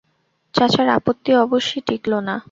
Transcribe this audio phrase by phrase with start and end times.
[0.53, 2.35] চাচার আপত্তি অবশ্যি টিকল না।